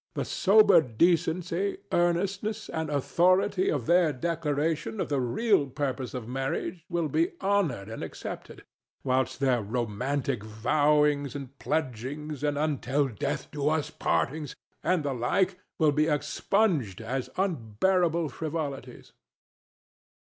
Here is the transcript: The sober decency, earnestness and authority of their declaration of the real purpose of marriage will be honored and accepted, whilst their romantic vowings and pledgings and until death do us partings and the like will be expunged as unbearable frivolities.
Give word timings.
The 0.15 0.25
sober 0.25 0.81
decency, 0.81 1.77
earnestness 1.91 2.69
and 2.69 2.89
authority 2.89 3.69
of 3.69 3.85
their 3.85 4.11
declaration 4.11 4.99
of 4.99 5.09
the 5.09 5.21
real 5.21 5.67
purpose 5.67 6.15
of 6.15 6.27
marriage 6.27 6.83
will 6.89 7.07
be 7.07 7.33
honored 7.39 7.87
and 7.87 8.01
accepted, 8.01 8.63
whilst 9.03 9.39
their 9.39 9.61
romantic 9.61 10.41
vowings 10.43 11.35
and 11.35 11.55
pledgings 11.59 12.43
and 12.43 12.57
until 12.57 13.09
death 13.09 13.51
do 13.51 13.69
us 13.69 13.91
partings 13.91 14.55
and 14.83 15.03
the 15.03 15.13
like 15.13 15.59
will 15.77 15.91
be 15.91 16.07
expunged 16.07 16.99
as 16.99 17.29
unbearable 17.37 18.29
frivolities. 18.29 19.11